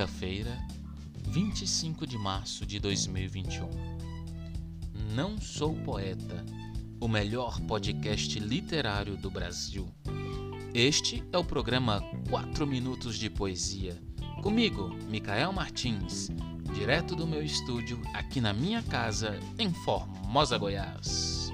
Quinta-feira, 0.00 0.58
25 1.28 2.06
de 2.06 2.16
março 2.16 2.64
de 2.64 2.80
2021. 2.80 3.68
Não 5.14 5.38
sou 5.38 5.74
poeta, 5.74 6.42
o 6.98 7.06
melhor 7.06 7.60
podcast 7.60 8.38
literário 8.38 9.18
do 9.18 9.30
Brasil. 9.30 9.86
Este 10.72 11.22
é 11.30 11.36
o 11.36 11.44
programa 11.44 12.02
4 12.30 12.66
Minutos 12.66 13.18
de 13.18 13.28
Poesia. 13.28 13.94
Comigo, 14.42 14.88
Micael 15.10 15.52
Martins, 15.52 16.30
direto 16.72 17.14
do 17.14 17.26
meu 17.26 17.42
estúdio 17.42 18.00
aqui 18.14 18.40
na 18.40 18.54
minha 18.54 18.82
casa 18.82 19.38
em 19.58 19.70
Formosa, 19.70 20.56
Goiás. 20.56 21.52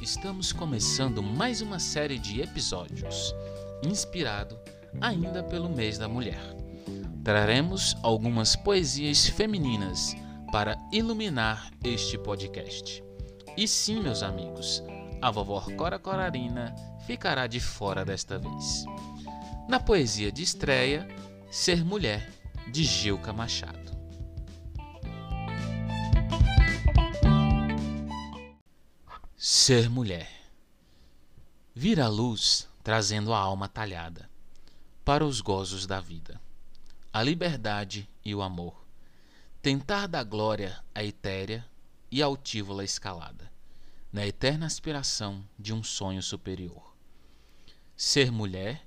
Estamos 0.00 0.52
começando 0.52 1.20
mais 1.20 1.60
uma 1.60 1.80
série 1.80 2.20
de 2.20 2.40
episódios, 2.40 3.34
inspirado 3.84 4.56
ainda 5.00 5.42
pelo 5.42 5.68
mês 5.68 5.98
da 5.98 6.08
mulher. 6.08 6.40
Traremos 7.22 7.96
algumas 8.02 8.54
poesias 8.54 9.26
femininas 9.26 10.14
para 10.52 10.76
iluminar 10.92 11.70
este 11.82 12.18
podcast. 12.18 13.02
E 13.56 13.66
sim, 13.66 14.02
meus 14.02 14.22
amigos, 14.22 14.82
a 15.22 15.30
vovó 15.30 15.60
Cora 15.76 15.98
Corarina 15.98 16.74
ficará 17.06 17.46
de 17.46 17.60
fora 17.60 18.04
desta 18.04 18.38
vez. 18.38 18.84
Na 19.68 19.80
poesia 19.80 20.30
de 20.30 20.42
estreia, 20.42 21.08
Ser 21.50 21.84
Mulher, 21.84 22.30
de 22.70 22.84
Gilca 22.84 23.32
Machado. 23.32 23.94
Ser 29.36 29.88
mulher. 29.88 30.28
Vir 31.74 32.00
a 32.00 32.08
luz 32.08 32.68
trazendo 32.82 33.32
a 33.32 33.38
alma 33.38 33.66
talhada 33.66 34.33
para 35.04 35.22
os 35.22 35.42
gozos 35.42 35.86
da 35.86 36.00
vida, 36.00 36.40
a 37.12 37.22
liberdade 37.22 38.08
e 38.24 38.34
o 38.34 38.40
amor. 38.40 38.74
Tentar 39.60 40.06
da 40.06 40.24
glória 40.24 40.82
a 40.94 41.04
etérea 41.04 41.64
e 42.10 42.22
altívola 42.22 42.82
escalada, 42.82 43.52
na 44.10 44.26
eterna 44.26 44.64
aspiração 44.64 45.44
de 45.58 45.74
um 45.74 45.82
sonho 45.82 46.22
superior. 46.22 46.94
Ser 47.94 48.32
mulher, 48.32 48.86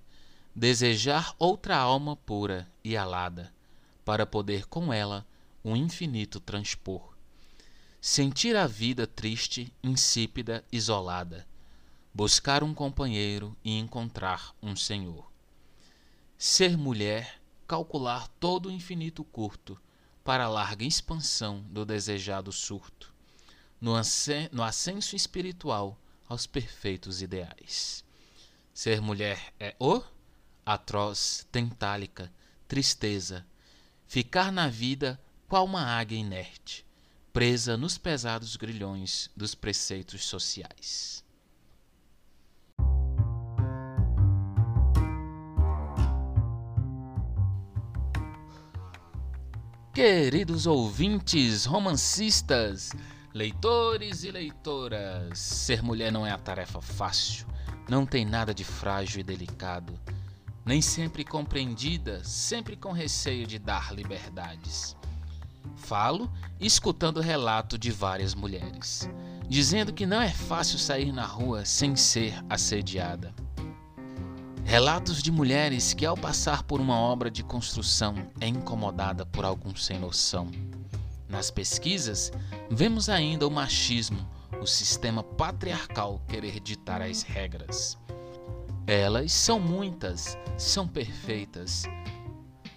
desejar 0.55 1.35
outra 1.37 1.77
alma 1.77 2.15
pura 2.15 2.67
e 2.83 2.97
alada, 2.97 3.53
para 4.03 4.25
poder 4.25 4.65
com 4.65 4.91
ela 4.91 5.23
um 5.63 5.75
infinito 5.75 6.39
transpor. 6.39 7.15
Sentir 8.02 8.55
a 8.55 8.65
vida 8.65 9.05
triste, 9.05 9.71
insípida, 9.83 10.65
isolada, 10.71 11.47
buscar 12.11 12.63
um 12.63 12.73
companheiro 12.73 13.55
e 13.63 13.77
encontrar 13.77 14.55
um 14.63 14.75
senhor 14.75 15.36
Ser 16.39 16.77
mulher, 16.77 17.41
calcular 17.67 18.27
todo 18.39 18.69
o 18.69 18.71
infinito 18.71 19.23
curto 19.23 19.75
para 20.23 20.43
a 20.43 20.47
larga 20.47 20.85
expansão 20.85 21.63
do 21.63 21.83
desejado 21.83 22.52
surto, 22.52 23.11
no, 23.81 23.93
no 24.52 24.61
ascenso 24.61 25.15
espiritual 25.15 25.99
aos 26.30 26.45
perfeitos 26.45 27.23
ideais. 27.23 28.03
Ser 28.71 29.02
mulher 29.02 29.52
é 29.59 29.75
o 29.80 29.99
atroz, 30.63 31.47
tentálica, 31.52 32.31
tristeza, 32.67 33.43
ficar 34.05 34.52
na 34.52 34.67
vida 34.67 35.19
qual 35.47 35.65
uma 35.65 35.81
águia 35.81 36.19
inerte, 36.19 36.85
presa 37.33 37.75
nos 37.75 37.97
pesados 37.97 38.55
grilhões 38.55 39.31
dos 39.35 39.55
preceitos 39.55 40.25
sociais. 40.25 41.25
Queridos 49.97 50.67
ouvintes, 50.67 51.65
romancistas, 51.65 52.91
leitores 53.33 54.23
e 54.23 54.30
leitoras, 54.30 55.39
ser 55.39 55.81
mulher 55.81 56.11
não 56.11 56.23
é 56.23 56.30
a 56.30 56.37
tarefa 56.37 56.80
fácil, 56.80 57.47
não 57.89 58.05
tem 58.05 58.23
nada 58.23 58.53
de 58.53 58.63
frágil 58.63 59.21
e 59.21 59.23
delicado, 59.23 59.99
nem 60.63 60.83
sempre 60.83 61.23
compreendida, 61.23 62.23
sempre 62.23 62.75
com 62.75 62.91
receio 62.91 63.47
de 63.47 63.57
dar 63.57 63.91
liberdades. 63.91 64.95
Falo 65.75 66.31
escutando 66.59 67.19
relato 67.19 67.75
de 67.75 67.89
várias 67.89 68.36
mulheres, 68.36 69.09
dizendo 69.49 69.91
que 69.91 70.05
não 70.05 70.21
é 70.21 70.30
fácil 70.30 70.77
sair 70.77 71.11
na 71.11 71.25
rua 71.25 71.65
sem 71.65 71.95
ser 71.95 72.36
assediada 72.47 73.33
Relatos 74.67 75.23
de 75.23 75.32
mulheres 75.32 75.94
que, 75.94 76.05
ao 76.05 76.17
passar 76.17 76.61
por 76.61 76.82
uma 76.82 77.00
obra 77.00 77.32
de 77.32 77.42
construção, 77.42 78.14
é 78.42 78.48
incomodada 78.48 79.26
por 79.26 79.45
algum 79.45 79.73
sem 79.73 79.98
noção. 79.98 80.52
Nas 81.30 81.50
pesquisas, 81.50 82.33
vemos 82.70 83.08
ainda 83.08 83.48
o 83.48 83.50
machismo, 83.50 84.30
o 84.61 84.66
sistema 84.67 85.23
patriarcal 85.23 86.22
querer 86.28 86.60
ditar 86.60 87.02
as 87.02 87.22
regras. 87.22 87.98
Elas 88.86 89.32
são 89.32 89.58
muitas, 89.58 90.38
são 90.58 90.86
perfeitas. 90.86 91.84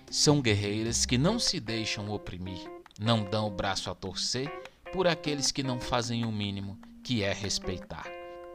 São 0.09 0.41
guerreiras 0.41 1.05
que 1.05 1.19
não 1.19 1.41
se 1.41 1.59
deixam 1.59 2.09
oprimir, 2.09 2.71
não 3.01 3.25
dão 3.25 3.49
o 3.49 3.51
braço 3.51 3.91
a 3.91 3.97
torcer 3.97 4.49
por 4.93 5.09
aqueles 5.09 5.51
que 5.51 5.65
não 5.65 5.81
fazem 5.81 6.25
o 6.25 6.31
mínimo, 6.31 6.79
que 7.03 7.25
é 7.25 7.33
respeitar, 7.33 8.07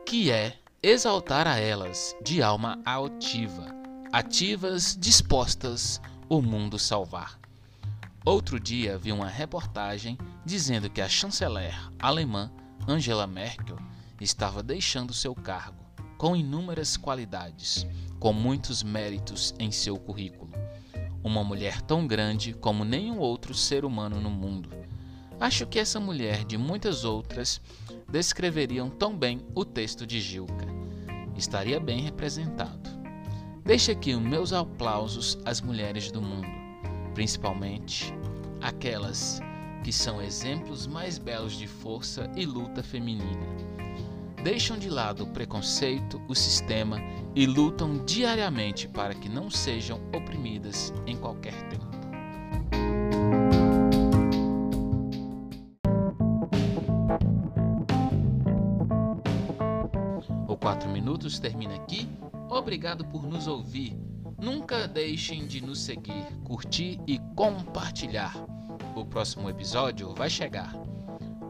que 0.06 0.32
é 0.32 0.58
exaltar 0.88 1.48
a 1.48 1.58
elas 1.58 2.16
de 2.24 2.44
alma 2.44 2.80
altiva, 2.86 3.66
ativas, 4.12 4.96
dispostas 4.96 6.00
o 6.30 6.44
mundo 6.44 6.78
salvar. 6.78 7.40
Outro 8.24 8.60
dia 8.60 8.96
vi 8.96 9.12
uma 9.12 9.28
reportagem 9.28 10.16
dizendo 10.46 10.88
que 10.88 11.02
a 11.02 11.10
chanceler 11.10 11.76
alemã 11.98 12.52
Angela 12.88 13.26
Merkel 13.26 13.80
estava 14.22 14.62
deixando 14.62 15.12
seu 15.12 15.34
cargo, 15.34 15.84
com 16.20 16.36
inúmeras 16.36 16.96
qualidades, 16.96 17.88
com 18.20 18.32
muitos 18.32 18.84
méritos 18.84 19.56
em 19.58 19.72
seu 19.72 19.98
currículo. 19.98 20.52
Uma 21.24 21.44
mulher 21.44 21.82
tão 21.82 22.06
grande 22.06 22.54
como 22.54 22.86
nenhum 22.86 23.18
outro 23.18 23.56
ser 23.56 23.86
humano 23.86 24.22
no 24.22 24.30
mundo. 24.30 24.70
Acho 25.40 25.66
que 25.66 25.80
essa 25.80 26.00
mulher, 26.00 26.46
de 26.46 26.60
muitas 26.60 27.04
outras, 27.04 27.60
descreveriam 28.08 28.88
tão 28.88 29.18
bem 29.18 29.44
o 29.56 29.66
texto 29.66 30.06
de 30.06 30.22
Gilca 30.22 30.75
estaria 31.36 31.80
bem 31.80 32.02
representado. 32.02 32.90
Deixe 33.64 33.92
aqui 33.92 34.14
os 34.14 34.22
meus 34.22 34.54
aplausos 34.54 35.38
às 35.44 35.60
mulheres 35.60 36.12
do 36.12 36.22
mundo, 36.22 36.48
principalmente 37.14 38.14
aquelas 38.62 39.42
que 39.84 39.92
são 39.92 40.22
exemplos 40.22 40.88
mais 40.88 41.18
belos 41.18 41.54
de 41.54 41.68
força 41.68 42.30
e 42.36 42.46
luta 42.46 42.82
feminina. 42.82 43.46
Deixam 44.44 44.78
de 44.78 44.90
lado 44.90 45.24
o 45.24 45.28
preconceito, 45.28 46.22
o 46.28 46.36
sistema 46.36 47.00
e 47.36 47.48
lutam 47.48 48.06
diariamente 48.06 48.88
para 48.88 49.16
que 49.16 49.28
não 49.28 49.50
sejam 49.50 50.00
oprimidas 50.16 50.94
em 51.08 51.18
qualquer 51.18 51.54
tempo. 51.70 51.85
O 60.66 60.68
4 60.68 60.90
Minutos 60.90 61.38
termina 61.38 61.76
aqui. 61.76 62.10
Obrigado 62.50 63.06
por 63.06 63.22
nos 63.22 63.46
ouvir. 63.46 63.96
Nunca 64.42 64.88
deixem 64.88 65.46
de 65.46 65.62
nos 65.62 65.80
seguir, 65.80 66.26
curtir 66.44 67.00
e 67.06 67.20
compartilhar. 67.36 68.36
O 68.96 69.06
próximo 69.06 69.48
episódio 69.48 70.12
vai 70.16 70.28
chegar. 70.28 70.74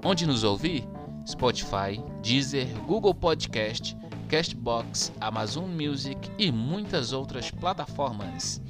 Onde 0.03 0.27
nos 0.27 0.43
ouvir? 0.43 0.83
Spotify, 1.25 2.03
Deezer, 2.21 2.67
Google 2.81 3.13
Podcast, 3.13 3.95
Castbox, 4.27 5.13
Amazon 5.21 5.69
Music 5.69 6.29
e 6.37 6.51
muitas 6.51 7.13
outras 7.13 7.49
plataformas. 7.49 8.61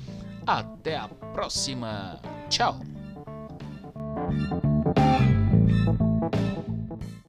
Até 0.46 0.96
a 0.96 1.08
próxima. 1.08 2.20
Tchau. 2.50 2.80